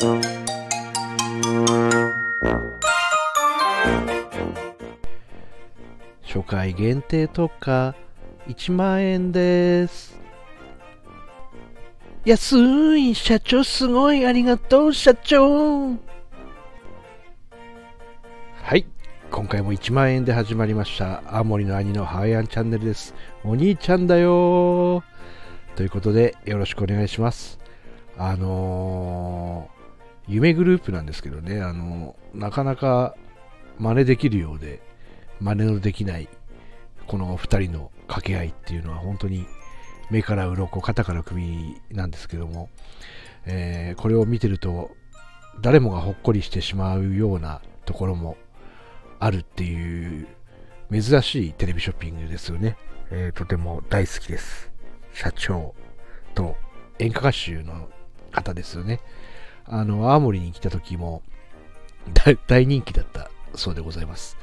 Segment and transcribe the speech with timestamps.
[0.00, 0.06] 初
[6.46, 7.96] 回限定特価
[8.46, 10.20] 1万円です。
[12.24, 15.96] 安い社長すごいありがとう社長は
[18.76, 18.86] い。
[19.32, 21.24] 今回も1万円で始まりました。
[21.26, 23.16] 青森の兄のハワイアンチャンネルです。
[23.42, 25.02] お兄ちゃんだよ
[25.74, 27.58] ということで、よろしくお願いします。
[28.16, 29.77] あのー、
[30.28, 33.14] 夢グループなんですけどね、あのなかなか
[33.78, 34.82] 真似できるようで、
[35.40, 36.28] 真似のできない、
[37.06, 39.46] この2人の掛け合いっていうのは本当に
[40.10, 42.68] 目から鱗、肩から首なんですけども、
[43.46, 44.90] えーこれを見てると、
[45.60, 48.36] 誰もがほっこりしてしまうようなところも
[49.18, 50.28] あるっていう
[50.92, 52.76] 珍しいテレビショッピングですよね。
[53.10, 54.70] えーとても大好きです。
[55.14, 55.74] 社長
[56.34, 56.56] と
[56.98, 57.88] 演歌歌手の
[58.30, 59.00] 方ですよね。
[59.70, 61.22] あの、青森に来た時も
[62.46, 64.36] 大人気だったそうでございます。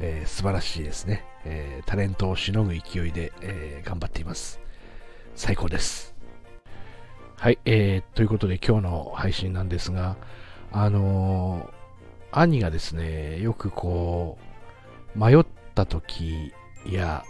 [0.00, 4.60] えー素晴らしいですね、えータレントをしのぐ勢いで、えー頑張っています。
[5.34, 6.14] 最高です。
[7.36, 10.16] はい、えーということで今日の配信なんですが、
[10.70, 11.78] あのー
[12.30, 14.38] 兄がですね、よくこ
[15.16, 16.52] う、迷った時
[16.86, 17.24] や、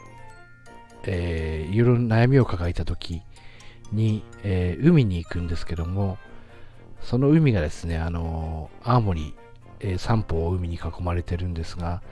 [1.05, 3.23] えーいろいろ悩みを抱えた時
[3.93, 6.19] に、えー海に行くんですけども、
[7.09, 9.35] その海がですね、あのー青森、
[9.81, 12.03] えー三方を海に囲まれてるんですが、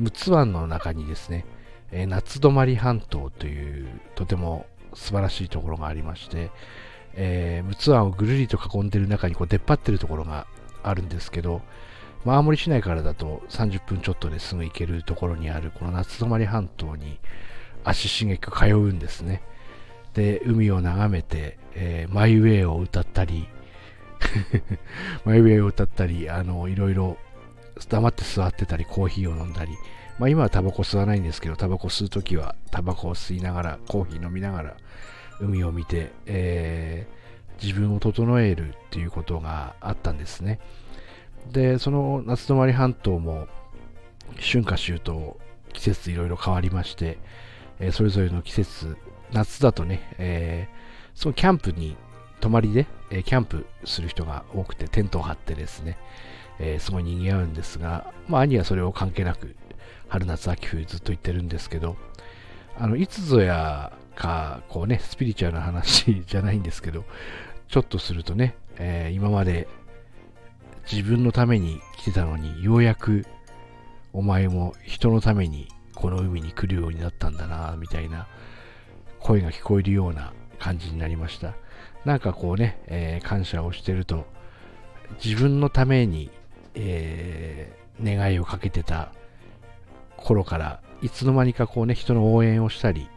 [0.00, 1.44] 陸奥湾の中にですね、
[1.92, 6.50] えー夏泊半島というとても素晴らしいところがありまして、
[7.12, 10.46] えー陸奥湾をぐるりと囲んでる中にこう出っ張ってるところが
[10.82, 11.60] あるんですけど、
[12.24, 17.18] まあ、青森市内からだと30分ちょっとですぐ行けるところにあるこの夏泊半島に
[17.84, 19.42] 足しげく通うんですね。
[20.14, 23.50] で、海を眺めて、えーマイウェイを歌ったり、
[25.24, 27.16] マイウェイを歌ったり、あの、いろいろ
[27.88, 29.72] 黙って座ってたり、コーヒーを飲んだり、
[30.18, 34.76] まあ今はタバコ吸わないんですけど、タバコ吸うときはタバコを吸いながら、コーヒー飲みながら、
[35.40, 37.16] 海を見て、えー
[37.62, 40.60] 自分を整えるっていうことがあったんですね。
[41.52, 43.48] で、その夏泊半島も
[44.38, 45.38] 春夏秋冬、
[45.72, 47.18] 季節いろいろ変わりまして、
[47.78, 48.98] えーそれぞれの季節、
[49.32, 50.76] 夏だとね、えー
[51.14, 51.96] そのキャンプに
[52.40, 55.96] 泊まりで、えーキャンプする人が多くてテントを張ってですね、
[56.58, 59.56] えーすごい賑わうんですが、まあ兄はそれを関係なく
[60.08, 61.96] 春夏秋冬ずっと言ってるんですけど、
[62.78, 67.04] あの、いつぞやか、こうね、スピリチュアルな話じゃないんですけど、
[67.68, 69.68] ちょっとするとね、えー今まで
[70.90, 73.26] 自分のために来てたのに、ようやく
[74.12, 78.28] お前も人のためにこの海に来るようになったんだな、みたいな
[79.18, 81.54] 声が聞こえるような感じになりました。
[82.04, 84.26] なんかこうね、えー感謝をしてると、
[85.24, 86.30] 自分のために、
[86.74, 89.10] えー願いをかけてた
[90.18, 93.08] 頃から、いつの間にかこうね、人の応援をしたり、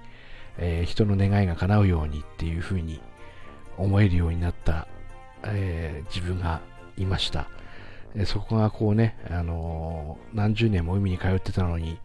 [0.57, 3.01] えー人の願いが叶うようにっていう風に
[3.77, 4.87] 思えるようになった、
[5.43, 6.61] え自分が
[6.97, 7.47] いました。
[8.25, 11.99] そこがこうね、あの何十年も海に通ってたのに、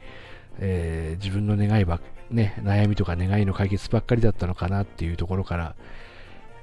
[0.59, 2.00] えー自分の願いば、
[2.31, 5.75] ね、悩みとか願いの解決ばっかりだったのかなっていうところから、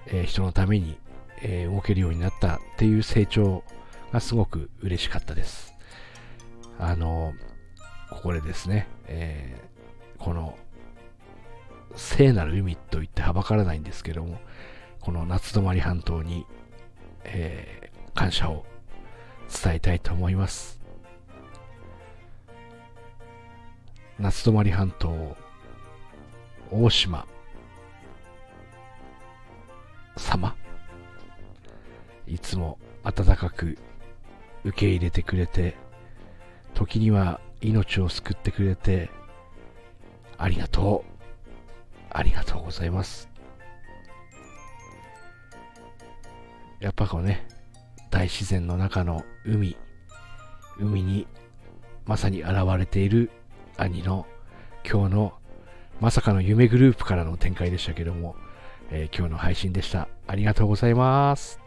[0.08, 0.98] えー人のために、
[1.42, 3.64] えー動けるようになったっていう成長
[4.12, 5.74] がすごく嬉しかったです。
[6.80, 7.34] あの
[8.10, 9.56] ここでですね、え
[10.18, 10.58] この
[11.96, 14.40] 聖なる海と言ってはばからないんですけども、
[15.00, 16.46] この夏泊半島に、
[17.24, 18.66] え感謝を
[19.64, 20.81] 伝えたいと思います。
[24.22, 25.36] 夏泊半島、
[26.70, 27.26] 大島
[30.16, 30.56] 様、
[32.28, 33.80] いつも温かく
[34.64, 35.76] 受け入れてくれて、
[36.76, 39.10] 時には命を救ってくれて、
[40.38, 41.12] ありがとう。
[42.12, 43.28] ありがとうございます。
[46.80, 47.48] やっぱこうね、
[48.12, 49.76] 大自然の中の海、
[50.78, 51.26] 海に
[52.06, 53.32] まさに現れている
[53.84, 54.28] 兄の
[54.88, 55.34] 今日の
[56.00, 58.36] まさかの夢グループからの展開でしたけども、
[58.92, 60.08] えー今日の配信でした。
[60.28, 61.60] ありがとうございます。